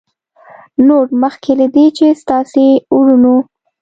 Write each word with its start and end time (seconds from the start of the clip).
نوټ: 0.85 1.07
مخکې 1.23 1.51
له 1.59 1.67
دې 1.75 1.85
چې 1.97 2.05
ستاسې 2.21 2.67
وروڼو 2.97 3.35